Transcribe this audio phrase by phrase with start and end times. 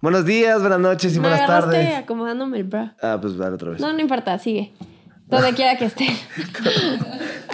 [0.00, 1.94] Buenos días, buenas noches y Me buenas tardes.
[1.96, 2.94] acomodándome el bra.
[3.00, 3.80] Ah, pues dale otra vez.
[3.80, 4.72] No, no importa, sigue.
[5.28, 6.16] Donde quiera que estén.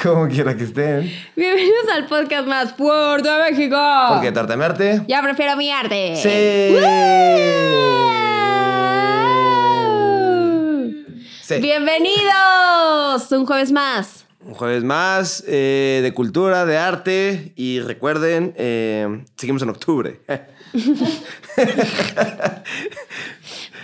[0.03, 1.13] Como quiera que estén.
[1.37, 3.77] Bienvenidos al podcast más fuerte de México.
[4.09, 5.03] Porque tartamarte.
[5.07, 6.17] Ya prefiero mi arte.
[6.17, 6.77] Sí.
[11.43, 11.61] Sí.
[11.61, 14.25] Bienvenidos un jueves más.
[14.45, 17.53] Un jueves más eh, de cultura, de arte.
[17.57, 20.21] Y recuerden, eh, seguimos en octubre.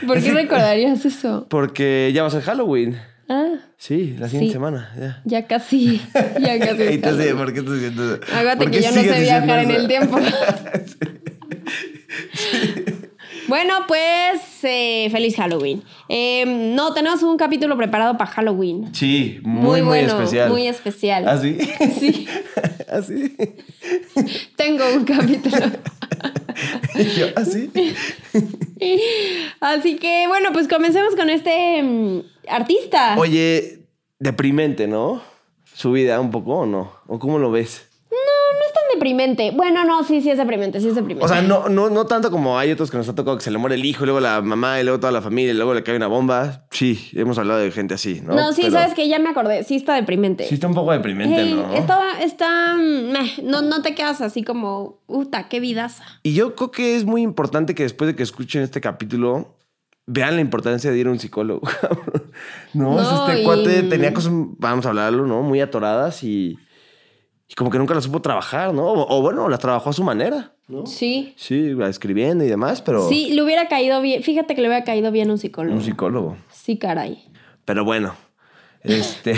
[0.07, 1.47] ¿Por qué recordarías eso?
[1.51, 2.97] Porque ya va a ser Halloween.
[3.29, 4.53] Ah, Sí, la siguiente Sí.
[4.53, 4.93] semana.
[4.99, 5.21] Ya.
[5.25, 6.01] ya casi.
[6.41, 6.83] Ya casi.
[6.95, 7.35] Entonces.
[7.35, 7.79] ¿por qué estás
[8.71, 10.19] que yo no sé viajar en el tiempo.
[13.49, 15.83] Bueno, pues eh, feliz Halloween.
[16.09, 18.95] Eh, no, tenemos un capítulo preparado para Halloween.
[18.95, 20.51] Sí, muy, muy, bueno, especial.
[20.51, 21.29] Muy especial.
[21.29, 21.59] ¿Ah, sí?
[22.01, 22.27] Sí,
[22.89, 23.37] ¿Ah, sí?
[24.57, 25.67] tengo un capítulo.
[27.17, 27.71] Yo, ¿Ah, sí?
[29.61, 33.17] Así que bueno, pues comencemos con este mm, artista.
[33.19, 33.87] Oye,
[34.19, 35.23] deprimente, ¿no?
[35.75, 36.93] Su vida un poco, ¿o no?
[37.07, 37.89] ¿O cómo lo ves?
[38.11, 39.51] No, no es tan deprimente.
[39.51, 41.25] Bueno, no, sí, sí es deprimente, sí es deprimente.
[41.25, 43.51] O sea, no, no, no tanto como hay otros que nos ha tocado que se
[43.51, 45.75] le muere el hijo, y luego la mamá, y luego toda la familia, y luego
[45.75, 46.67] le cae una bomba.
[46.71, 48.35] Sí, hemos hablado de gente así, ¿no?
[48.35, 50.47] no, sí, Pero sabes que ya me acordé, sí está deprimente.
[50.47, 51.75] Sí está un poco deprimente, Hey, ¿no?
[51.75, 56.05] Está, está, mm, meh, no, no te quedas así como, puta, qué vidaza.
[56.23, 59.57] Y yo creo que es muy importante que después de que escuchen este capítulo,
[60.07, 61.63] vean la importancia de ir a un psicólogo.
[62.75, 65.43] no, o sea, No, este y- cuate tenía cosas, vamos a hablarlo, ¿no?
[65.43, 66.59] Muy atoradas y,
[67.47, 68.85] y como que nunca las supo trabajar, ¿no?
[68.87, 70.87] O, o bueno, las trabajó a su manera, ¿no?
[70.87, 71.35] Sí.
[71.37, 74.23] Sí, escribiendo y demás, pero Sí, le hubiera caído bien.
[74.23, 75.77] Fíjate que le hubiera caído bien un psicólogo.
[75.77, 76.37] un psicólogo.
[76.51, 77.31] Sí, caray.
[77.65, 78.15] Pero bueno,
[78.83, 79.35] este,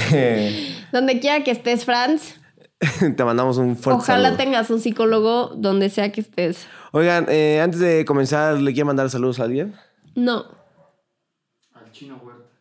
[0.92, 2.36] Donde quiera que estés, Franz,
[3.16, 4.36] te mandamos un fuerte ojalá saludo.
[4.42, 6.66] tengas un psicólogo donde sea que estés.
[6.92, 9.74] Oigan, eh, antes de comenzar, ¿le quiero mandar saludos a alguien?
[10.14, 10.44] No.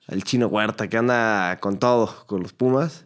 [0.08, 3.05] Al chino Huerta, que anda con todo, con los Pumas.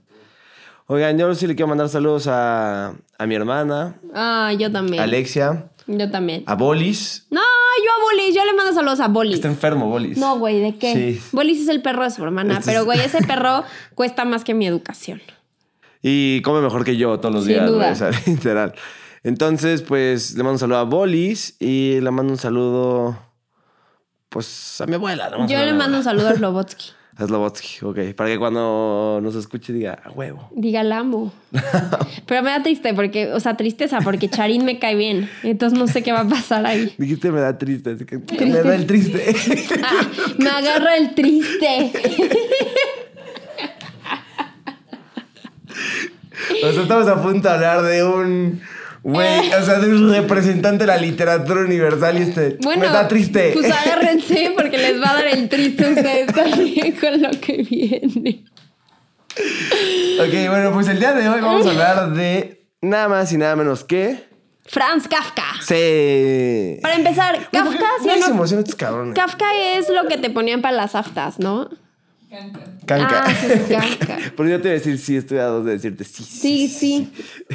[0.92, 5.00] Oigan, yo sí le quiero mandar saludos a, a mi hermana, Ah, yo también.
[5.00, 6.44] a Alexia, Yo también.
[6.48, 7.28] a Bolis.
[7.30, 9.36] No, yo a Bolis, yo le mando saludos a Bolis.
[9.36, 10.18] Está enfermo, Bolis.
[10.18, 10.94] No, güey, ¿de qué?
[10.94, 11.22] Sí.
[11.32, 13.64] Bolis es el perro de su hermana, Este pero es- güey, ese perro
[13.96, 15.22] cuesta más que mi educación.
[16.02, 17.92] Y come mejor que yo todos los Sin días, duda.
[17.92, 18.74] o sea, literal.
[19.22, 23.16] Entonces, pues, le mando un saludo a Bolis y le mando un saludo,
[24.30, 25.30] pues, a mi abuela.
[25.48, 26.86] Yo le mando un saludo a Slobotsky.
[27.26, 28.14] Slobotsky, ok.
[28.16, 30.50] Para que cuando nos escuche diga, a huevo.
[30.56, 31.34] Diga, la amo.
[32.26, 35.30] Pero me da triste porque, o sea, tristeza porque Charín me cae bien.
[35.44, 36.94] Entonces no sé qué va a pasar ahí.
[36.98, 39.36] Dijiste me da triste, así que me da el triste.
[39.82, 40.06] Ah,
[40.38, 41.92] me agarra el triste.
[46.64, 48.62] o sea, estamos a punto de hablar de un
[49.04, 53.08] güey, o sea, de un representante de la literatura universal y este Bueno, me da
[53.08, 53.52] triste.
[53.54, 57.64] Pues agárrense porque les va a dar el triste a ustedes también con lo que
[57.64, 58.44] viene.
[60.20, 63.56] ok, bueno, pues el día de hoy vamos a hablar de nada más y nada
[63.56, 64.30] menos que
[64.66, 65.46] Franz Kafka.
[65.62, 66.78] Sí.
[66.82, 68.26] Para empezar, ¿por qué Kafka, ¿sí o nadie no?
[68.26, 69.16] se emociona estos cabrones.
[69.16, 69.46] Kafka
[69.76, 71.70] es lo que te ponían para las aftas, ¿no?
[72.86, 73.24] Canca.
[73.26, 74.18] Ah, sí, Kafka.
[74.38, 76.24] Pero yo te iba a decir sí, estoy a dos de decirte sí.
[76.24, 77.12] Sí, sí.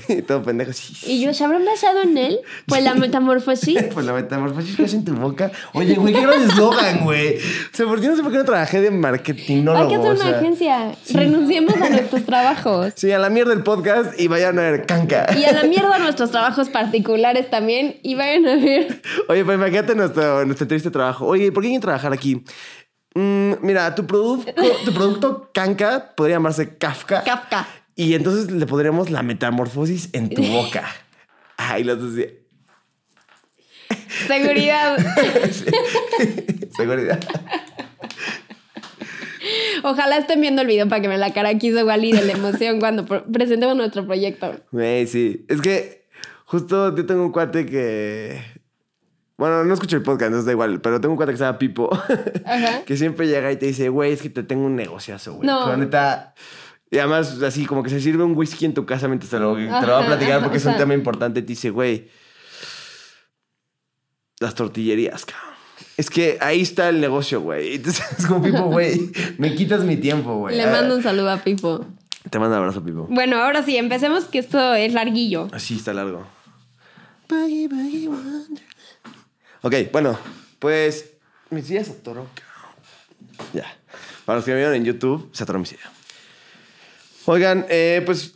[0.07, 0.23] sí.
[0.27, 0.95] Todo pendejo, sí.
[1.07, 2.41] Y yo, ¿se habrán basado en él?
[2.67, 3.85] Pues la metamorfosis.
[3.95, 5.53] Pues la metamorfosis que hace en tu boca.
[5.75, 7.37] Oye, güey, qué gran eslogan, güey.
[7.37, 7.41] O
[7.73, 9.85] sea, ¿por qué no sé por qué no trabajé de marketinólogo?
[9.85, 10.39] Hay que hacer o una sea?
[10.39, 10.93] agencia.
[11.12, 12.93] Renunciemos a nuestros trabajos.
[12.97, 15.27] Sí, a la mierda el podcast y vayan a ver canca.
[15.39, 17.97] Y a la mierda nuestros trabajos particulares también.
[18.03, 19.01] Y vayan a ver.
[19.29, 21.27] Oye, pues imagínate nuestro, nuestro triste trabajo.
[21.27, 22.43] Oye, ¿por qué quieren trabajar aquí?
[23.15, 24.53] Mm, mira, tu producto,
[24.85, 27.23] tu producto canca podría llamarse Kafka.
[27.23, 27.67] Kafka.
[27.97, 30.85] Y entonces le podríamos la metamorfosis en tu boca.
[31.57, 32.15] Ay, los dos.
[32.15, 32.27] sí.
[34.27, 34.97] Seguridad.
[36.77, 37.21] Seguridad.
[39.83, 42.33] Ojalá estén viendo el video para que me la cara quiso igual y de la
[42.33, 44.61] emoción cuando presentemos nuestro proyecto.
[44.73, 45.44] Güey, sí.
[45.49, 46.06] Es que
[46.47, 48.41] justo yo tengo un cuate que.
[49.37, 51.59] Bueno, no escucho el podcast, entonces da igual, pero tengo un cuate que se llama
[51.59, 51.91] Pipo.
[51.93, 52.83] Ajá.
[52.87, 55.47] que siempre llega y te dice, güey, es que te tengo un negociazo, güey.
[55.47, 55.65] No.
[55.65, 56.35] Pero neta.
[56.91, 59.57] Y además, así como que se sirve un whisky en tu casa mientras te lo,
[59.57, 61.43] te lo va a platicar porque o es un tema importante.
[61.43, 62.09] Te dice, güey,
[64.39, 65.55] las tortillerías, cabrón.
[65.97, 67.75] Es que ahí está el negocio, güey.
[67.77, 70.57] Entonces es como, Pipo, güey, me quitas mi tiempo, güey.
[70.57, 71.85] Le mando un saludo a Pipo.
[72.31, 73.07] Te mando un abrazo, Pipo.
[73.11, 75.49] Bueno, ahora sí, empecemos que esto es larguillo.
[75.53, 76.25] Así está largo.
[77.29, 78.65] Boogie, boogie, wonder.
[79.64, 80.19] Ok, bueno,
[80.58, 81.12] pues
[81.50, 82.26] mi silla se atoró.
[83.52, 83.64] Ya.
[84.25, 85.90] Para los que me vieron en YouTube, se atoró mi silla.
[87.26, 88.34] Oigan, eh, pues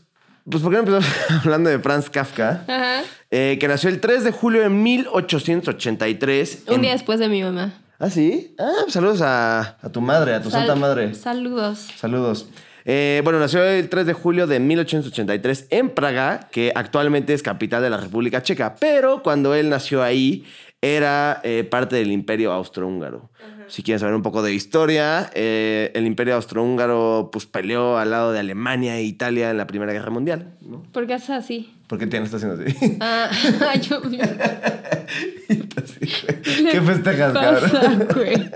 [0.50, 1.06] Pues, ¿por qué no empezamos
[1.44, 2.64] hablando de Franz Kafka?
[2.66, 3.02] Ajá.
[3.30, 6.62] Eh, que nació el 3 de julio de 1883.
[6.69, 7.75] Un en- día después de mi mamá.
[7.98, 8.54] ¿Ah, sí?
[8.58, 11.14] Ah, pues saludos a, a tu madre, a tu Sal- santa madre.
[11.14, 11.88] Saludos.
[11.96, 12.48] Saludos.
[12.84, 17.82] Eh, bueno, nació el 3 de julio de 1883 en Praga, que actualmente es capital
[17.82, 18.76] de la República Checa.
[18.80, 20.46] Pero cuando él nació ahí,
[20.80, 23.30] era eh, parte del Imperio Austrohúngaro.
[23.66, 28.32] Si quieren saber un poco de historia, eh, el Imperio Austrohúngaro pues, peleó al lado
[28.32, 30.54] de Alemania e Italia en la Primera Guerra Mundial.
[30.62, 30.82] ¿no?
[30.92, 31.75] ¿Por qué haces así?
[31.86, 32.96] ¿Por qué tienes está haciendo así?
[33.00, 33.30] Ah,
[33.80, 34.00] yo.
[36.70, 38.08] ¿Qué festejas, pasa, cabrón?
[38.14, 38.50] güey?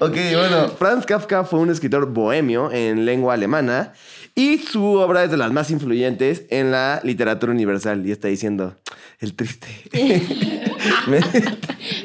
[0.00, 3.92] Ok, bueno, Franz Kafka fue un escritor bohemio en lengua alemana
[4.36, 8.06] y su obra es de las más influyentes en la literatura universal.
[8.06, 8.76] Y está diciendo,
[9.18, 9.66] el triste.
[11.08, 11.20] Me-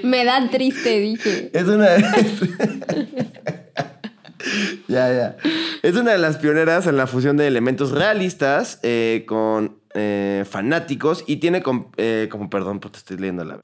[0.04, 1.52] Me da triste, dije.
[1.54, 1.88] es una...
[4.88, 5.38] ya, ya.
[5.84, 11.24] Es una de las pioneras en la fusión de elementos realistas eh, con eh, fanáticos
[11.28, 13.56] y tiene com- eh, como, perdón, porque estoy leyendo la...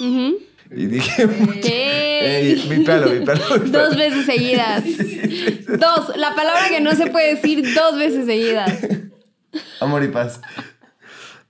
[0.00, 0.38] Ujú.
[0.74, 1.28] Y dije...
[1.62, 2.02] ¿Qué?
[2.22, 3.58] Ey, vipéalo, vipéalo, vipéalo.
[3.88, 4.84] Dos veces seguidas.
[5.66, 6.16] Dos.
[6.16, 8.86] La palabra que no se puede decir dos veces seguidas.
[9.80, 10.40] Amor y paz.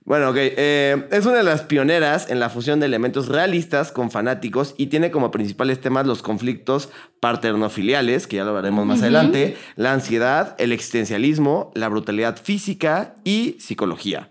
[0.05, 0.35] Bueno, ok.
[0.37, 4.87] eh, es una de las pioneras en la fusión de elementos realistas con fanáticos y
[4.87, 6.89] tiene como principales temas los conflictos
[7.21, 13.55] paternofiliales, que ya lo veremos más adelante, la ansiedad, el existencialismo, la brutalidad física y
[13.59, 14.29] psicología.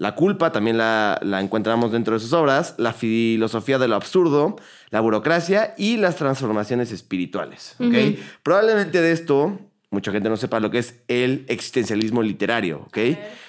[0.00, 4.56] La culpa también la, la encontramos dentro de sus obras, la filosofía de lo absurdo,
[4.88, 7.76] la burocracia y las transformaciones espirituales.
[7.80, 7.94] ¿ok?
[8.42, 9.58] Probablemente de esto
[9.90, 12.78] mucha gente no sepa lo que es el existencialismo literario.
[12.86, 12.98] ¿ok?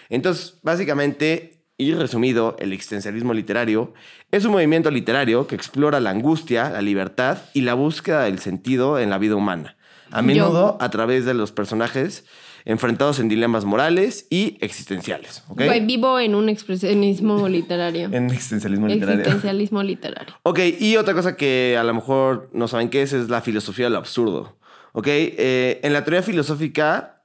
[0.09, 3.93] Entonces, básicamente, y resumido, el existencialismo literario
[4.31, 8.99] es un movimiento literario que explora la angustia, la libertad y la búsqueda del sentido
[8.99, 9.77] en la vida humana.
[10.11, 12.25] A Yo- menudo a través de los personajes
[12.65, 15.43] enfrentados en dilemas morales y existenciales.
[15.83, 18.09] vivo en un expresionismo literario.
[18.11, 19.21] En existencialismo literario.
[19.21, 20.35] Existencialismo literario.
[20.43, 23.85] Ok, y otra cosa que a lo mejor no saben qué es, es la filosofía
[23.85, 24.57] de lo absurdo.
[24.93, 27.23] Ok, eh, en la teoría filosófica,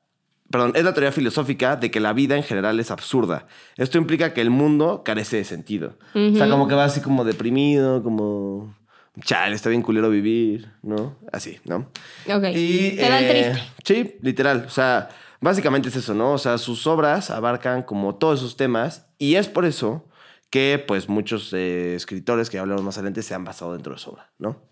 [0.50, 3.46] perdón, es la teoría filosófica de que la vida en general es absurda.
[3.76, 5.98] Esto implica que el mundo carece de sentido.
[6.14, 8.74] O sea, como que va así como deprimido, como...
[9.22, 11.16] Chale, está bien culero vivir, ¿no?
[11.32, 11.88] Así, ¿no?
[12.28, 12.44] Ok.
[12.54, 13.62] Y, Te da el eh, triste.
[13.82, 14.64] Sí, literal.
[14.66, 15.08] O sea,
[15.40, 16.32] básicamente es eso, ¿no?
[16.32, 20.04] O sea, sus obras abarcan como todos esos temas y es por eso
[20.50, 24.10] que pues muchos eh, escritores que hablamos más adelante se han basado dentro de su
[24.10, 24.62] obra, ¿no?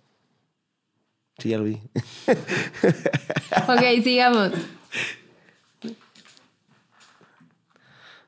[1.39, 1.81] Sí, ya lo vi.
[3.69, 4.53] Ok, sigamos.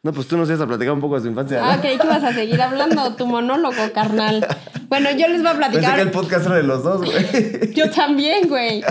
[0.03, 1.61] No, pues tú nos ibas a platicar un poco de su infancia.
[1.61, 1.69] ¿no?
[1.69, 4.47] Ah, creí que ibas a seguir hablando tu monólogo, carnal.
[4.89, 6.11] Bueno, yo les voy a Pensé que el platicar.
[6.13, 7.75] podcast era de los dos, güey.
[7.75, 8.85] Yo también, güey.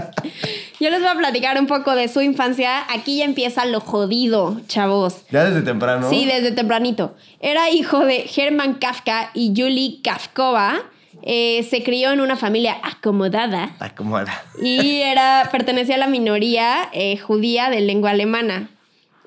[0.85, 2.85] Yo les voy a platicar un poco de su infancia.
[2.93, 5.25] Aquí ya empieza lo jodido, chavos.
[5.31, 6.07] Ya desde temprano.
[6.11, 7.15] Sí, desde tempranito.
[7.39, 10.83] Era hijo de Hermann Kafka y Julie Kafkova.
[11.23, 14.43] Eh, se crió en una familia acomodada era.
[14.61, 18.69] y era, pertenecía a la minoría eh, judía de lengua alemana.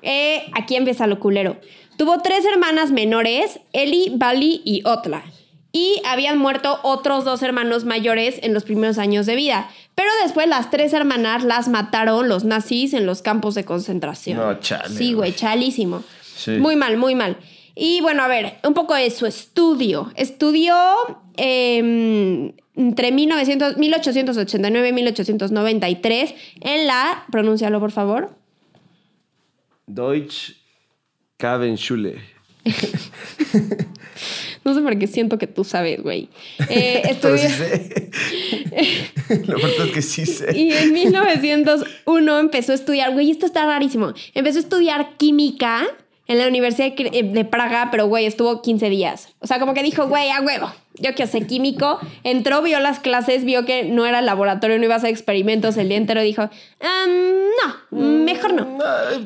[0.01, 1.57] Eh, aquí empieza lo culero.
[1.97, 5.25] Tuvo tres hermanas menores, Eli, Bali y Otla.
[5.71, 9.69] Y habían muerto otros dos hermanos mayores en los primeros años de vida.
[9.93, 14.37] Pero después las tres hermanas las mataron los nazis en los campos de concentración.
[14.37, 16.03] No, chale, Sí, güey, chalísimo.
[16.35, 16.51] Sí.
[16.51, 17.37] Muy mal, muy mal.
[17.75, 20.11] Y bueno, a ver, un poco de su estudio.
[20.15, 20.75] Estudió
[21.37, 28.31] eh, entre 1900, 1889 y 1893 en la, pronúncialo por favor,
[29.85, 30.55] Deutsch
[31.37, 32.21] Kabenschule.
[34.65, 36.29] no sé por qué siento que tú sabes, güey.
[36.69, 38.09] Eh, estudió- sí sé.
[39.47, 40.51] Verdad es que sí sé.
[40.57, 44.13] Y en 1901 empezó a estudiar, güey, esto está rarísimo.
[44.33, 45.85] Empezó a estudiar química
[46.29, 49.27] en la Universidad de eh, de Praga, pero güey, estuvo 15 días.
[49.39, 51.99] O sea, como que dijo, güey, a huevo, yo quiero ser químico.
[52.23, 55.89] Entró, vio las clases, vio que no era laboratorio, no iba a hacer experimentos el
[55.89, 56.21] día entero.
[56.21, 57.09] Dijo, "Am,
[57.91, 58.67] no, mejor no.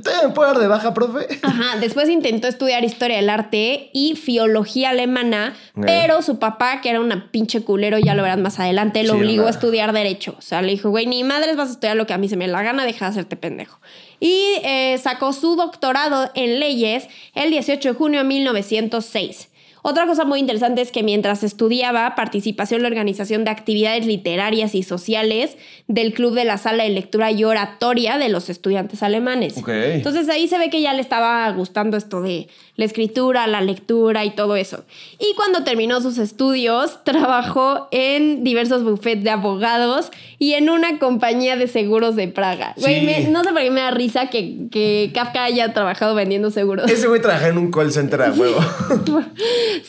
[0.01, 1.27] ¿Te puedo dar de baja, profe?
[1.41, 5.81] Ajá, después intentó estudiar historia del arte y filología alemana, Eh.
[5.86, 9.19] pero su papá, que era una pinche culero, ya lo verán más adelante, lo Sí,
[9.19, 10.36] obligó a estudiar derecho.
[10.38, 12.38] O sea, le dijo, güey, ni madres vas a estudiar lo que a mí se
[12.38, 13.79] me la gana, deja de hacerte pendejo.
[14.24, 19.50] Y eh, sacó su doctorado en leyes el 18 de junio de 1906.
[19.86, 24.75] Otra cosa muy interesante es que mientras estudiaba, participación en la organización de actividades literarias
[24.75, 25.58] y sociales
[25.89, 29.56] del Club de la Sala de Lectura y Oratoria de los estudiantes alemanes.
[29.68, 34.24] Entonces ahí se ve que ya le estaba gustando esto de la escritura, la lectura
[34.24, 34.86] y todo eso.
[35.20, 40.12] Y cuando terminó sus estudios, trabajó en diversos bufetes de abogados
[40.44, 42.74] y en una compañía de seguros de Praga.
[42.78, 43.06] Güey, Sí.
[43.06, 46.92] me- no sé por qué me da risa que, que Kafka haya trabajado vendiendo seguros.
[46.92, 48.60] Ese güey trabaja en un call center a huevo.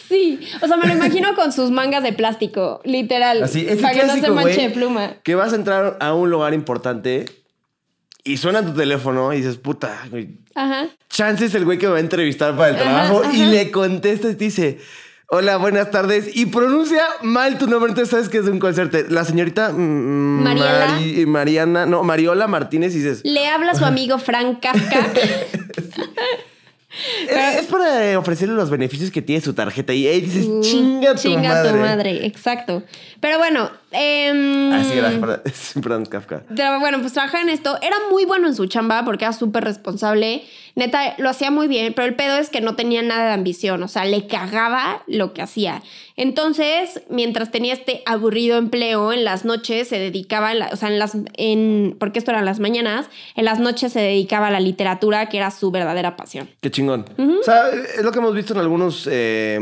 [0.08, 3.42] Sí, o sea, me lo imagino con sus mangas de plástico, literal.
[3.42, 5.14] Así, es para que no se manche de pluma.
[5.22, 7.24] Que vas a entrar a un lugar importante
[8.22, 10.86] y suena tu teléfono y dices, puta, güey, Ajá.
[11.08, 13.70] Chance es el güey que me va a entrevistar para el Ajá, trabajo y le
[13.70, 14.78] contesta y te dice,
[15.28, 16.36] hola, buenas tardes.
[16.36, 18.98] Y pronuncia mal tu nombre, entonces sabes que es de un concierto.
[19.08, 20.86] La señorita mm, Mariela.
[20.88, 25.06] Mari- Mariana, no, Mariola Martínez y dices, Le habla a su amigo Frank Kafka.
[27.28, 29.92] "Eh, es para eh, ofrecerle los beneficios que tiene su tarjeta.
[29.92, 31.70] Y ahí dices, chinga tu Chinga madre.
[31.70, 32.84] tu madre, exacto.
[33.20, 35.10] Pero bueno, em, Así era,
[35.82, 36.42] Franz Kafka.
[36.80, 37.78] Bueno, pues trabaja en esto.
[37.80, 40.42] Era muy bueno en su chamba porque era súper responsable.
[40.76, 43.82] Neta, lo hacía muy bien, pero el pedo es que no tenía nada de ambición.
[43.84, 45.82] O sea, le cagaba lo que hacía.
[46.16, 50.88] Entonces, mientras tenía este aburrido empleo, en las noches se dedicaba, en la- o sea,
[50.88, 54.60] en las, en, porque esto eran las mañanas, en las noches se dedicaba a la
[54.60, 56.48] literatura, que era su verdadera pasión.
[56.60, 57.04] Qué chingón.
[57.18, 59.58] O sea, es lo que hemos visto en algunos, eh,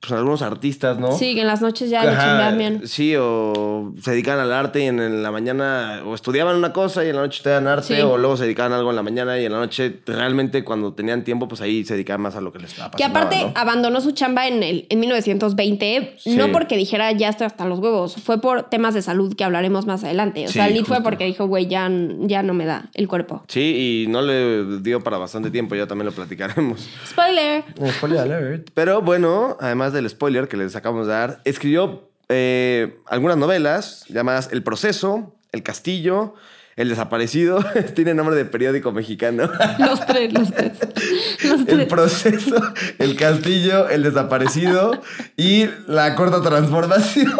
[0.00, 1.12] pues, algunos artistas, ¿no?
[1.16, 2.86] Sí, que en las noches ya le Ajá, chambeaban bien.
[2.88, 7.04] Sí, o se dedican al arte y en, en la mañana, o estudiaban una cosa
[7.04, 8.00] y en la noche estudiaban arte, Sí.
[8.02, 10.92] o luego se dedicaban a algo en la mañana y en la noche realmente cuando
[10.92, 13.52] tenían tiempo, pues ahí se dedicaban más a lo que les estaba Que aparte ¿no?
[13.54, 16.36] abandonó su chamba en, el, en 1920, Sí.
[16.36, 19.86] no porque dijera ya estoy hasta los huevos, fue por temas de salud que hablaremos
[19.86, 20.44] más adelante.
[20.44, 23.44] O Sí, sea, Lee fue porque dijo, güey, ya, ya no me da el cuerpo.
[23.48, 26.88] Sí, y no le dio para bastante tiempo, ya también lo platicaremos.
[27.06, 27.64] Spoiler.
[27.98, 28.70] Spoiler alert.
[28.74, 34.48] Pero bueno, además del spoiler que les acabamos de dar, escribió eh, algunas novelas llamadas
[34.52, 36.34] El Proceso, El Castillo,
[36.76, 37.64] El Desaparecido.
[37.94, 39.48] Tiene nombre de periódico mexicano.
[39.78, 40.72] Los tres, los tres.
[41.44, 41.86] Los El tres.
[41.86, 42.56] proceso,
[42.98, 45.00] el castillo, el desaparecido
[45.36, 47.32] y la corta transformación.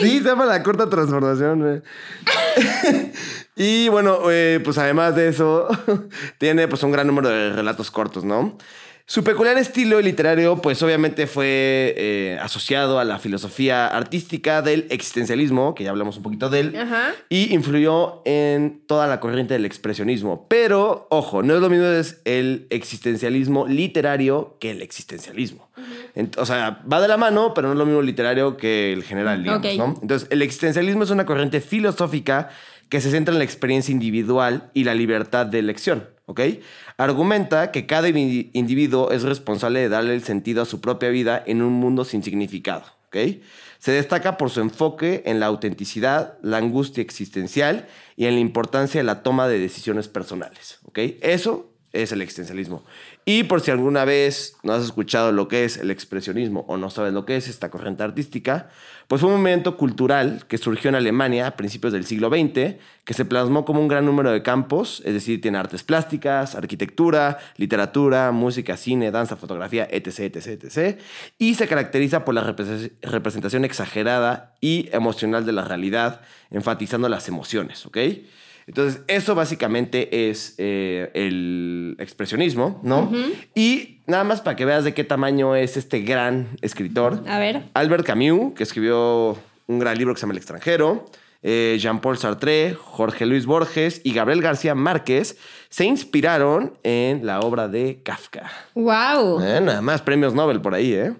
[0.00, 1.82] Sí, se llama la corta transformación.
[3.56, 5.68] y bueno, eh, pues además de eso,
[6.38, 8.56] tiene pues un gran número de relatos cortos, ¿no?
[9.10, 15.74] Su peculiar estilo literario, pues obviamente fue eh, asociado a la filosofía artística del existencialismo,
[15.74, 17.10] que ya hablamos un poquito de él, Ajá.
[17.28, 20.46] y influyó en toda la corriente del expresionismo.
[20.48, 25.68] Pero, ojo, no es lo mismo es el existencialismo literario que el existencialismo.
[26.36, 29.42] O sea, va de la mano, pero no es lo mismo literario que el general,
[29.42, 29.98] digamos.
[30.02, 32.50] Entonces, el existencialismo es una corriente filosófica
[32.88, 36.40] que se centra en la experiencia individual y la libertad de elección, ¿ok?
[36.96, 41.42] Argumenta que cada indi- individuo es responsable de darle el sentido a su propia vida
[41.44, 43.16] en un mundo sin significado, ¿ok?
[43.78, 49.00] Se destaca por su enfoque en la autenticidad, la angustia existencial y en la importancia
[49.00, 50.98] de la toma de decisiones personales, ¿ok?
[51.20, 52.84] Eso es el existencialismo.
[53.24, 56.90] Y por si alguna vez no has escuchado lo que es el expresionismo o no
[56.90, 58.68] sabes lo que es esta corriente artística,
[59.08, 63.14] pues fue un movimiento cultural que surgió en Alemania a principios del siglo XX, que
[63.14, 68.30] se plasmó como un gran número de campos, es decir, tiene artes plásticas, arquitectura, literatura,
[68.30, 71.00] música, cine, danza, fotografía, etc., etc., etc.,
[71.38, 76.20] y se caracteriza por la repres- representación exagerada y emocional de la realidad,
[76.52, 77.98] enfatizando las emociones, ¿ok?
[78.70, 83.10] Entonces, eso básicamente es eh, el expresionismo, ¿no?
[83.52, 87.24] Y nada más para que veas de qué tamaño es este gran escritor.
[87.26, 87.64] A ver.
[87.74, 89.36] Albert Camus, que escribió
[89.66, 91.06] un gran libro que se llama El extranjero.
[91.42, 95.36] eh, Jean-Paul Sartre, Jorge Luis Borges y Gabriel García Márquez
[95.68, 98.52] se inspiraron en la obra de Kafka.
[98.76, 99.42] Wow.
[99.42, 101.12] Eh, nada más premios Nobel por ahí, ¿eh?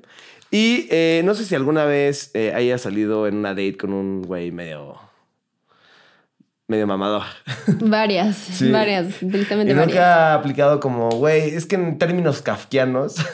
[0.52, 4.52] Y eh, no sé si alguna vez haya salido en una date con un güey
[4.52, 5.09] medio.
[6.70, 7.22] Medio mamador.
[7.80, 8.70] Varias, Sí.
[8.70, 9.86] varias, tristemente Y varias.
[9.88, 13.16] nunca ha aplicado como, güey, es que en términos kafkianos.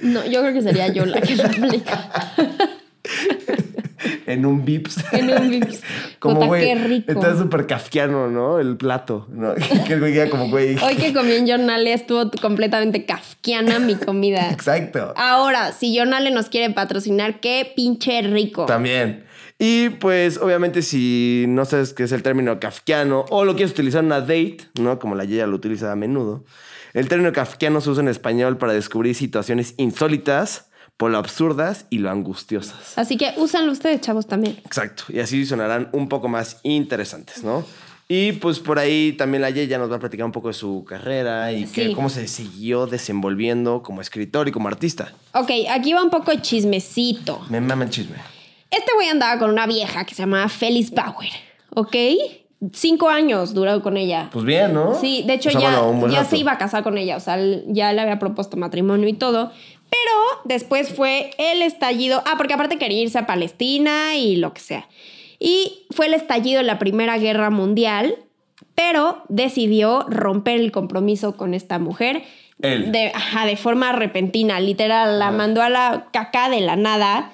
[0.00, 2.12] No, yo creo que sería yo la que lo aplica.
[4.26, 4.96] en un Vips.
[5.12, 5.80] En un Vips.
[6.20, 7.10] Como, güey, qué rico.
[7.10, 8.60] está súper kafkiano, ¿no?
[8.60, 9.54] El plato, ¿no?
[9.88, 10.76] que el güey queda como, güey.
[10.80, 14.50] Hoy que comí en Jornale estuvo completamente kafkiana mi comida.
[14.52, 15.14] Exacto.
[15.16, 18.66] Ahora, si Jornale nos quiere patrocinar, qué pinche rico.
[18.66, 19.24] También.
[19.58, 24.00] Y pues, obviamente, si no sabes qué es el término kafkiano o lo quieres utilizar
[24.00, 24.98] en una date, ¿no?
[25.00, 26.44] Como la Yeya lo utiliza a menudo.
[26.94, 31.98] El término kafkiano se usa en español para descubrir situaciones insólitas, por lo absurdas y
[31.98, 32.96] lo angustiosas.
[32.98, 34.58] Así que úsenlo ustedes, chavos, también.
[34.64, 35.04] Exacto.
[35.08, 37.64] Y así sonarán un poco más interesantes, ¿no?
[38.08, 40.84] Y pues por ahí también la Yeya nos va a platicar un poco de su
[40.88, 41.92] carrera y que- Sí.
[41.94, 45.12] cómo se siguió desenvolviendo como escritor y como artista.
[45.34, 47.44] Ok, aquí va un poco de chismecito.
[47.50, 48.16] Me mama el chisme.
[48.70, 51.30] Este güey andaba con una vieja que se llamaba Felice Bauer,
[51.74, 51.96] ¿ok?
[52.72, 54.28] Cinco años duró con ella.
[54.32, 54.94] Pues bien, ¿no?
[54.94, 57.20] Sí, de hecho O sea, ya, bueno, ya se iba a casar con ella, o
[57.20, 59.52] sea, ya le había propuesto matrimonio y todo.
[59.90, 64.60] Pero después fue el estallido, ah, porque aparte quería irse a Palestina y lo que
[64.60, 64.88] sea.
[65.38, 68.16] Y fue el estallido de la Primera Guerra Mundial,
[68.74, 72.24] pero decidió romper el compromiso con esta mujer.
[72.60, 72.90] Él.
[72.90, 77.32] De, ajá, de forma repentina, literal, la mandó a la caca de la nada.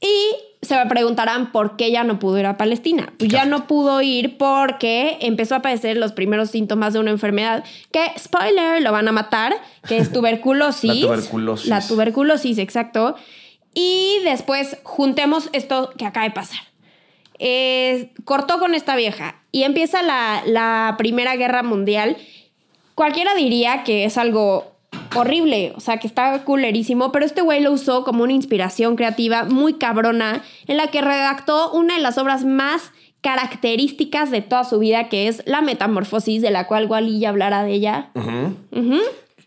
[0.00, 3.12] Y se me preguntarán por qué ya no pudo ir a Palestina.
[3.18, 7.64] Pues ya no pudo ir porque empezó a padecer los primeros síntomas de una enfermedad
[7.90, 9.54] que, spoiler, lo van a matar,
[9.88, 11.02] que es tuberculosis.
[11.02, 11.68] La tuberculosis.
[11.68, 13.16] La tuberculosis, exacto.
[13.72, 16.60] Y después juntemos esto que acaba de pasar.
[17.38, 22.18] Eh, cortó con esta vieja y empieza la, la Primera Guerra Mundial.
[22.94, 24.76] Cualquiera diría que es algo
[25.14, 29.44] horrible, o sea, que está culerísimo, pero este güey lo usó como una inspiración creativa
[29.44, 32.90] muy cabrona, en la que redactó una de las obras más
[33.20, 37.62] características de toda su vida, que es La Metamorfosis, de la cual Wally ya hablará
[37.64, 38.10] de ella.
[38.14, 38.56] Ujú.
[38.72, 39.00] Ujú.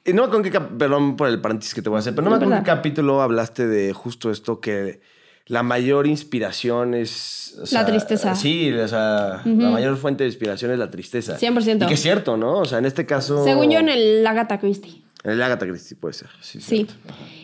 [0.06, 2.26] Y no me acuerdo qué perdón por el paréntesis que te voy a hacer, pero
[2.26, 5.00] no, No, me acuerdo en qué capítulo hablaste de justo esto que
[5.46, 7.58] la mayor inspiración es...
[7.62, 8.36] o sea, tristeza.
[8.36, 11.38] Sí, o sea, la mayor fuente de inspiración es la tristeza.
[11.38, 11.84] 100%.
[11.84, 12.60] Y que es cierto, ¿no?
[12.60, 13.44] O sea, en este caso...
[13.44, 15.03] Según yo en el Agatha Christie.
[15.24, 16.30] En el Agatha Christie puede ser.
[16.42, 16.86] Sí.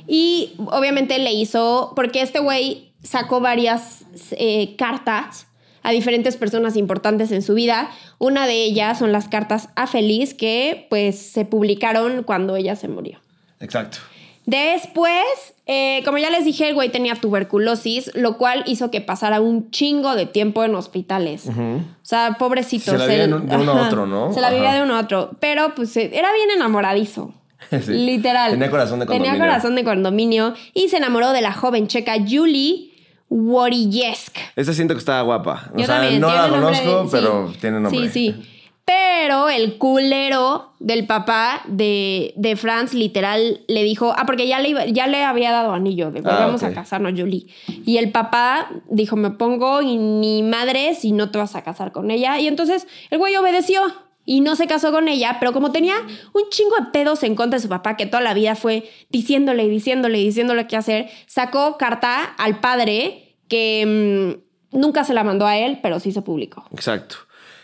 [0.07, 5.47] Y obviamente le hizo, porque este güey sacó varias eh, cartas
[5.81, 7.89] a diferentes personas importantes en su vida.
[8.17, 12.89] Una de ellas son las cartas a Feliz que pues se publicaron cuando ella se
[12.89, 13.19] murió.
[13.61, 13.99] Exacto.
[14.45, 15.23] Después,
[15.67, 19.69] eh, como ya les dije, el güey tenía tuberculosis, lo cual hizo que pasara un
[19.69, 21.45] chingo de tiempo en hospitales.
[21.47, 22.91] O sea, pobrecito.
[22.91, 24.33] Se la vivía de un- de uno a otro, ¿no?
[24.33, 25.31] Se la vivía de uno a otro.
[25.39, 27.33] Pero pues eh, era bien enamoradizo.
[27.81, 27.91] Sí.
[27.93, 28.51] Literal.
[28.51, 29.31] Tenía corazón de condominio.
[29.33, 32.91] Tenía corazón de condominio y se enamoró de la joven checa Julie
[33.29, 34.37] Worijesk.
[34.55, 35.69] Esta siento que estaba guapa.
[35.73, 37.57] O sea, también, no tiene la nombre conozco, de- pero sí.
[37.59, 38.09] tiene nombre.
[38.09, 38.45] Sí, sí.
[38.85, 44.69] Pero el culero del papá de, de Franz literal le dijo, ah, porque ya le,
[44.69, 47.45] iba- ya le había dado anillo, de Ah, vamos a casarnos, Julie.
[47.85, 51.91] Y el papá dijo, me pongo y ni madre si no te vas a casar
[51.91, 52.39] con ella.
[52.39, 53.81] Y entonces el güey obedeció
[54.29, 55.95] y no se casó con ella, pero como tenía
[56.33, 59.63] un chingo de pedos en contra de su papá, que toda la vida fue diciéndole
[59.63, 64.37] y diciéndole y diciéndole qué hacer, sacó carta al padre que
[64.71, 66.63] mm, nunca se la mandó a él, pero sí se publicó.
[66.71, 67.15] Exacto.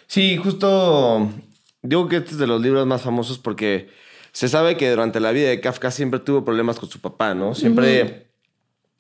[0.08, 1.30] Sí, justo
[1.84, 3.90] digo que este es de los libros más famosos porque
[4.32, 7.54] se sabe que durante la vida de Kafka siempre tuvo problemas con su papá, ¿no?
[7.54, 8.25] Siempre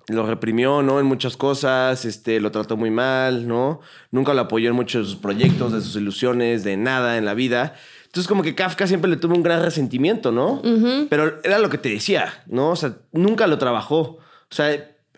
[0.07, 0.99] lo reprimió, ¿no?
[0.99, 3.79] En muchas cosas, este, lo trató muy mal, ¿no?
[4.11, 7.33] Nunca lo apoyó en muchos de sus proyectos, de sus ilusiones, de nada en la
[7.33, 7.75] vida.
[8.05, 10.61] Entonces como que Kafka siempre le tuvo un gran resentimiento, ¿no?
[11.09, 12.69] Pero era lo que te decía, ¿no?
[12.69, 13.99] O sea, nunca lo trabajó.
[13.99, 14.73] O sea,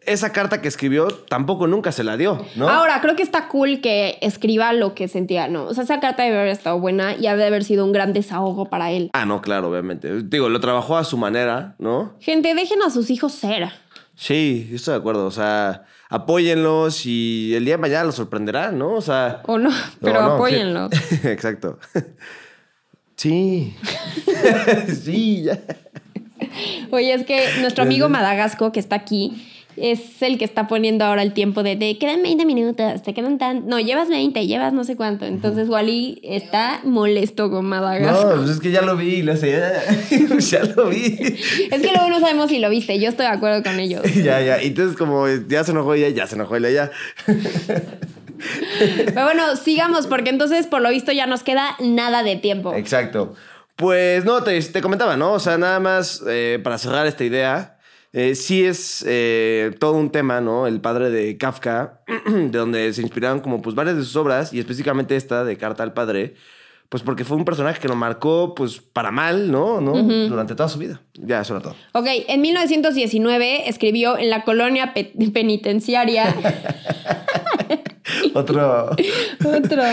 [0.08, 2.70] esa carta que escribió tampoco nunca se la dio, ¿no?
[2.70, 5.66] Ahora, creo que está cool que escriba lo que sentía, ¿no?
[5.66, 8.70] O sea, esa carta debe haber estado buena y debe haber sido un gran desahogo
[8.70, 9.12] para él.
[9.14, 10.24] Ah, no, claro, obviamente.
[10.24, 12.14] Digo, lo trabajó a su manera, ¿no?
[12.20, 13.70] Gente, dejen a sus hijos ser.
[14.18, 15.28] Sí, yo estoy de acuerdo.
[15.28, 18.96] O sea, apóyenlos y el día de mañana los sorprenderán, ¿no?
[18.96, 19.42] O sea.
[19.46, 19.70] O no,
[20.02, 20.92] pero o no, apóyenlos.
[20.92, 21.20] sí.
[21.24, 21.78] Exacto.
[23.16, 23.76] Sí.
[25.04, 25.60] sí, ya.
[26.92, 29.47] Oye, es que nuestro amigo Madagasco, que está aquí,
[29.78, 33.38] es el que está poniendo ahora el tiempo de te quedan 20 minutos, te quedan
[33.38, 33.68] tan.
[33.68, 35.26] No, llevas 20, llevas no sé cuánto.
[35.26, 38.30] Entonces, Wally está molesto con Madagasco.
[38.30, 39.52] No, pues es que ya lo vi, lo sé.
[39.52, 41.18] Ya, ya lo vi.
[41.72, 43.00] Es que luego no sabemos si lo viste.
[43.00, 44.04] Yo estoy de acuerdo con ellos.
[44.16, 44.62] ya, ya.
[44.62, 46.92] Y entonces, como ya se enojó ella, ya se enojó ella, ya.
[49.06, 52.74] Pero bueno, sigamos, porque entonces, por lo visto, ya nos queda nada de tiempo.
[52.74, 53.36] Exacto.
[53.76, 55.34] Pues no, te, te comentaba, ¿no?
[55.34, 57.77] O sea, nada más eh, para cerrar esta idea,
[58.20, 60.66] eh, sí es eh, todo un tema, ¿no?
[60.66, 64.60] El padre de Kafka, de donde se inspiraron como pues varias de sus obras y
[64.60, 66.34] específicamente esta de Carta al Padre,
[66.90, 69.82] pues porque fue un personaje que lo marcó pues para mal, ¿no?
[69.82, 69.92] ¿No?
[70.30, 71.02] Durante toda su vida.
[71.14, 71.76] Ya, eso era todo.
[71.94, 76.34] Ok, en 1919 escribió en la colonia pe- penitenciaria.
[78.34, 78.92] Otro...
[79.46, 79.84] Otro.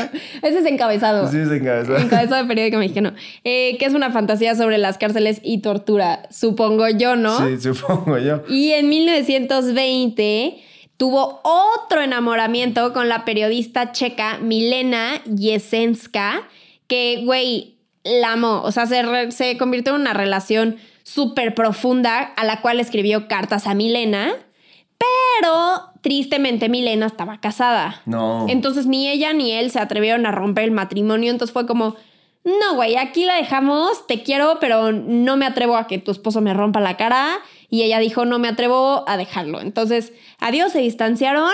[0.42, 1.30] Ese es encabezado.
[1.30, 1.96] Sí, se encabezó.
[1.96, 3.12] Encabezado de periódico mexicano.
[3.44, 7.38] Eh, que es una fantasía sobre las cárceles y tortura, supongo yo, ¿no?
[7.46, 8.42] Sí, supongo yo.
[8.48, 10.58] Y en 1920
[10.96, 16.42] tuvo otro enamoramiento con la periodista checa Milena Jesenska,
[16.86, 18.62] que, güey, la amó.
[18.62, 23.28] O sea, se, re- se convirtió en una relación súper profunda a la cual escribió
[23.28, 24.32] cartas a Milena.
[24.98, 28.02] Pero tristemente Milena estaba casada.
[28.06, 28.46] No.
[28.48, 31.30] Entonces ni ella ni él se atrevieron a romper el matrimonio.
[31.30, 31.96] Entonces fue como,
[32.44, 36.40] no, güey, aquí la dejamos, te quiero, pero no me atrevo a que tu esposo
[36.40, 37.38] me rompa la cara.
[37.70, 39.60] Y ella dijo, no me atrevo a dejarlo.
[39.60, 41.52] Entonces, adiós, se distanciaron.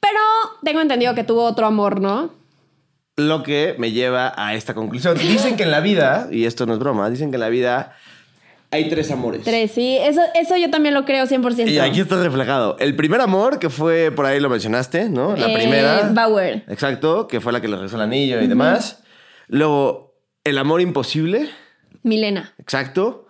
[0.00, 0.18] Pero
[0.64, 2.32] tengo entendido que tuvo otro amor, ¿no?
[3.16, 5.16] Lo que me lleva a esta conclusión.
[5.16, 7.96] Dicen que en la vida, y esto no es broma, dicen que en la vida
[8.72, 9.42] hay tres amores.
[9.44, 9.96] Tres, sí.
[10.00, 11.68] Eso, eso yo también lo creo 100%.
[11.68, 12.76] Y aquí está reflejado.
[12.80, 15.36] El primer amor, que fue, por ahí lo mencionaste, ¿no?
[15.36, 16.10] La Eh, primera.
[16.12, 16.64] Bauer.
[16.68, 19.02] Exacto, que fue la que le rezó el anillo y demás.
[19.48, 21.48] Luego, el amor imposible.
[22.02, 22.52] Milena.
[22.58, 23.26] Exacto.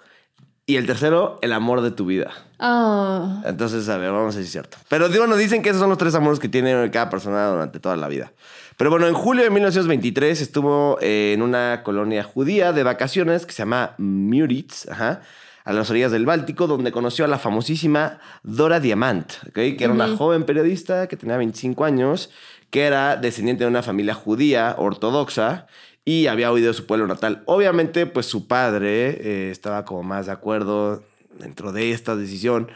[0.65, 2.31] Y el tercero, el amor de tu vida.
[2.61, 3.43] Oh.
[3.45, 4.79] Entonces, a ver, vamos a ver si es cierto.
[4.89, 7.81] Pero digo, nos dicen que esos son los tres amores que tiene cada persona durante
[7.81, 8.33] toda la vida.
[8.77, 13.53] Pero bueno, en julio de 1923 estuvo eh, en una colonia judía de vacaciones que
[13.53, 15.23] se llama Müritz, ajá,
[15.65, 20.17] a las orillas del Báltico, donde conoció a la famosísima Dora Diamant, que era una
[20.17, 22.31] joven periodista que tenía 25 años,
[22.71, 25.67] que era descendiente de una familia judía ortodoxa
[26.05, 27.43] y había huido de su pueblo natal.
[27.47, 31.03] Obviamente, pues su padre eh, estaba como más de acuerdo
[31.39, 32.69] dentro de esta decisión,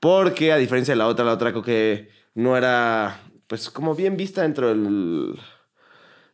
[0.00, 4.16] porque a diferencia de la otra, la otra creo que no era, pues como bien
[4.16, 5.38] vista dentro del,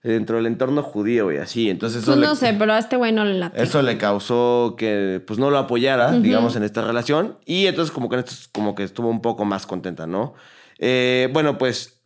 [0.03, 1.68] dentro del entorno judío y así.
[1.70, 3.62] Entonces eso Pues le- no sé, pero a este güey no le late.
[3.62, 7.38] eso le causó que pues no lo apoyara, digamos, en esta relación.
[7.44, 10.35] Y entonces como que, como que estuvo un poco más contenta, ¿no?
[10.79, 12.01] Eh, bueno, pues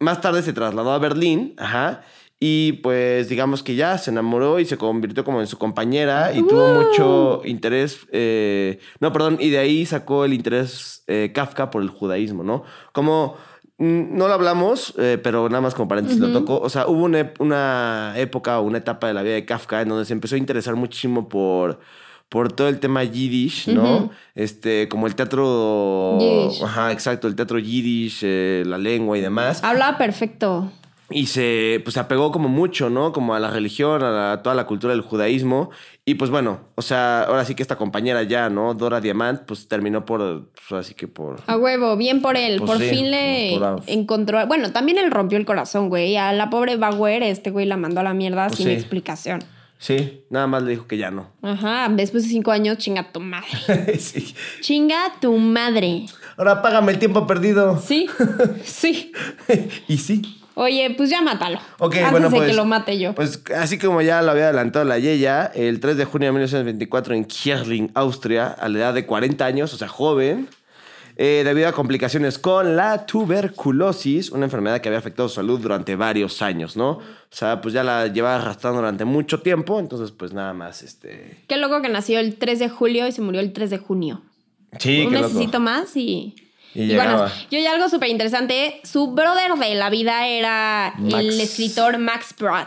[0.00, 2.02] más tarde se trasladó a Berlín, ajá.
[2.40, 6.46] Y pues digamos que ya se enamoró y se convirtió como en su compañera y
[6.46, 11.82] tuvo mucho interés, eh, no, perdón, y de ahí sacó el interés eh, Kafka por
[11.82, 12.62] el judaísmo, ¿no?
[12.92, 13.36] Como
[13.78, 16.58] no lo hablamos, eh, pero nada más como paréntesis lo toco.
[16.58, 19.88] O sea, hubo una, una época o una etapa de la vida de Kafka en
[19.88, 21.78] donde se empezó a interesar muchísimo por,
[22.28, 24.10] por todo el tema yiddish, ¿no?
[24.34, 26.18] Este, como el teatro...
[26.18, 26.62] Yiddish.
[26.64, 29.62] Ajá, exacto, el teatro yiddish, eh, la lengua y demás.
[29.62, 30.72] Hablaba perfecto.
[31.10, 33.12] Y se, pues, se apegó como mucho, ¿no?
[33.12, 35.70] Como a la religión, a la- toda la cultura del judaísmo.
[36.04, 38.74] Y pues bueno, o sea, ahora sí que esta compañera ya, ¿no?
[38.74, 41.40] Dora Diamant, pues terminó por, pues así que por...
[41.46, 42.58] A huevo, bien por él.
[42.58, 44.46] Pues por sí, fin le por encontró.
[44.46, 46.16] Bueno, también él rompió el corazón, güey.
[46.16, 48.72] A la pobre Bauer, este güey la mandó a la mierda Pues sin sí.
[48.72, 49.40] explicación.
[49.80, 51.30] Sí, nada más le dijo que ya no.
[51.40, 53.96] Ajá, después de cinco años, chinga tu madre.
[53.98, 54.34] sí.
[54.60, 56.06] Chinga tu madre.
[56.36, 57.78] Ahora págame el tiempo perdido.
[57.78, 58.08] Sí,
[58.64, 59.12] sí.
[59.86, 60.37] y sí.
[60.60, 61.60] Oye, pues ya mátalo.
[61.78, 62.50] Ok, Antes bueno, de pues.
[62.50, 63.14] que lo mate yo.
[63.14, 67.14] Pues así como ya lo había adelantado la Yeya, el 3 de junio de 1924
[67.14, 70.48] en Kierling, Austria, a la edad de 40 años, o sea, joven,
[71.16, 75.94] eh, debido a complicaciones con la tuberculosis, una enfermedad que había afectado su salud durante
[75.94, 76.90] varios años, ¿no?
[76.90, 81.44] O sea, pues ya la llevaba arrastrando durante mucho tiempo, entonces pues nada más, este...
[81.46, 84.22] Qué loco que nació el 3 de julio y se murió el 3 de junio.
[84.80, 85.28] Sí, Un qué loco.
[85.28, 86.34] necesito más y.
[86.74, 88.80] Y y bueno, yo ya algo súper interesante.
[88.84, 91.14] Su brother de la vida era Max.
[91.24, 92.66] el escritor Max Brod.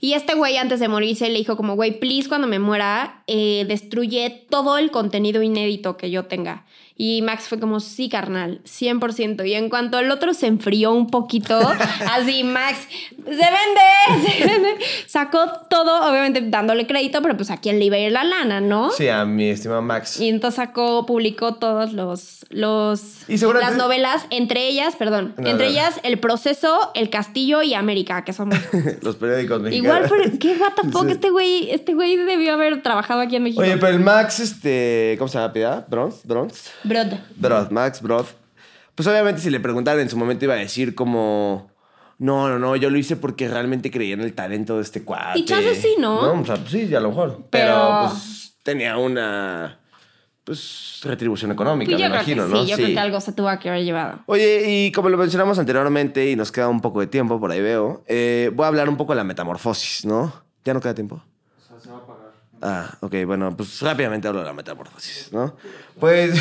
[0.00, 3.64] Y este güey antes de morirse le dijo como, güey, please cuando me muera, eh,
[3.68, 6.64] destruye todo el contenido inédito que yo tenga.
[7.00, 9.46] Y Max fue como, sí, carnal, 100%.
[9.46, 11.56] Y en cuanto el otro se enfrió un poquito,
[12.12, 12.76] así, Max,
[13.24, 14.68] se vende, se vende.
[15.06, 15.38] Sacó
[15.70, 18.90] todo, obviamente dándole crédito, pero pues a quién le iba a ir la lana, ¿no?
[18.90, 20.18] Sí, a mi estimado Max.
[20.20, 25.66] Y entonces sacó, publicó todos los, los Y las novelas, entre ellas, perdón, No, entre
[25.66, 25.70] no.
[25.70, 28.50] ellas El Proceso, El Castillo y América, que son
[29.02, 30.08] Los periódicos mexicanos.
[30.10, 31.12] igual, pero qué what the fuck, Sí.
[31.12, 33.62] este güey, este güey debió haber trabajado aquí en México.
[33.62, 35.14] Oye, pero el Max, este...
[35.18, 35.52] ¿Cómo se llama?
[35.52, 35.86] ¿Pida?
[35.88, 36.22] ¿Bronze?
[36.24, 36.70] ¿Bronze?
[36.88, 37.12] Brod.
[37.36, 38.26] Brod, Max Brod.
[38.94, 41.70] Pues obviamente si le preguntaran en su momento iba a decir como...
[42.18, 45.38] No, no, no, yo lo hice porque realmente creía en el talento de este cuate.
[45.38, 46.18] Y chance sí, ¿no?
[46.40, 47.44] O sea, pues sí, a lo mejor.
[47.50, 49.78] Pero, Pero- pues tenía una...
[50.42, 52.62] Pues retribución económica, Pues me imagino, ¿no?
[52.64, 54.20] sí, yo creo que algo se tuvo que haber llevado.
[54.24, 57.60] Oye, y como lo mencionamos anteriormente y nos queda un poco de tiempo, por ahí
[57.60, 60.32] veo, eh, voy a hablar un poco de la metamorfosis, ¿no?
[60.64, 61.22] ¿Ya no queda tiempo?
[62.60, 65.56] Ah, ok, bueno, pues rápidamente hablo de la metamorfosis, ¿no?
[66.00, 66.32] Pues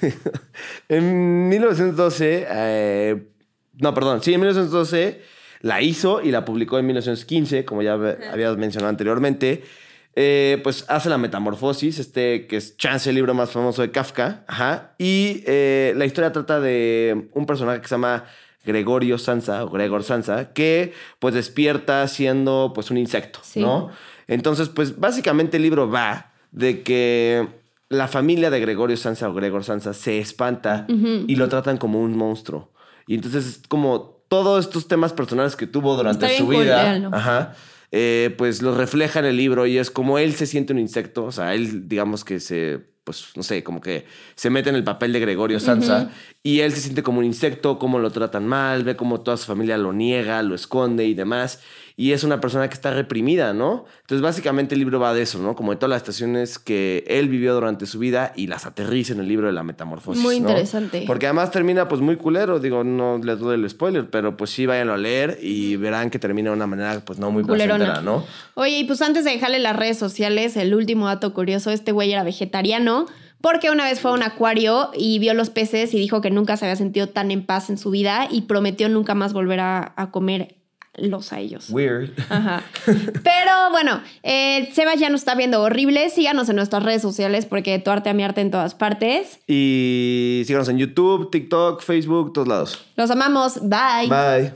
[0.88, 3.22] en 1912, eh,
[3.74, 5.22] no, perdón, sí, en 1912
[5.60, 9.62] la hizo y la publicó en 1915, como ya habías mencionado anteriormente.
[10.14, 14.44] Eh, pues hace la metamorfosis, este que es chance el libro más famoso de Kafka,
[14.46, 14.94] ajá.
[14.98, 18.24] Y eh, la historia trata de un personaje que se llama
[18.64, 23.60] Gregorio Sansa o Gregor Sansa, que pues despierta siendo pues un insecto, Sí.
[23.60, 23.90] ¿no?
[24.32, 27.48] Entonces, pues básicamente el libro va de que
[27.88, 32.16] la familia de Gregorio Sansa o Gregor Sansa se espanta y lo tratan como un
[32.16, 32.72] monstruo.
[33.06, 37.54] Y entonces es como todos estos temas personales que tuvo durante su cool, vida, ajá,
[37.90, 41.24] eh, pues los refleja en el libro y es como él se siente un insecto,
[41.24, 44.84] o sea, él digamos que se pues, no sé, como que se mete en el
[44.84, 46.10] papel de Gregorio Sansa
[46.42, 49.46] y él se siente como un insecto, cómo lo tratan mal, ve cómo toda su
[49.46, 51.60] familia lo niega, lo esconde y demás.
[51.96, 53.84] Y es una persona que está reprimida, ¿no?
[54.00, 55.54] Entonces, básicamente el libro va de eso, ¿no?
[55.54, 59.20] Como de todas las estaciones que él vivió durante su vida y las aterriza en
[59.20, 60.22] el libro de la metamorfosis.
[60.22, 60.48] Muy ¿no?
[60.48, 61.04] interesante.
[61.06, 62.60] Porque además termina, pues, muy culero.
[62.60, 66.18] Digo, no les doy el spoiler, pero pues sí, váyanlo a leer y verán que
[66.18, 68.24] termina de una manera, pues, no muy placentera, ¿no?
[68.54, 72.12] Oye, y pues antes de dejarle las redes sociales, el último dato curioso, este güey
[72.12, 73.06] era vegetariano
[73.42, 76.56] porque una vez fue a un acuario y vio los peces y dijo que nunca
[76.56, 79.92] se había sentido tan en paz en su vida y prometió nunca más volver a,
[79.96, 80.61] a comer
[80.94, 81.70] los a ellos.
[81.70, 82.10] Weird.
[82.28, 82.62] Ajá.
[82.84, 86.10] Pero bueno, eh, Sebas ya nos está viendo horrible.
[86.10, 89.38] Síganos en nuestras redes sociales porque tu arte a mi arte en todas partes.
[89.46, 92.84] Y síganos en YouTube, TikTok, Facebook, todos lados.
[92.96, 93.58] Los amamos.
[93.62, 94.08] Bye.
[94.08, 94.52] Bye.